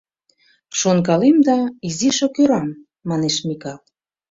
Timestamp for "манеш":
3.09-3.35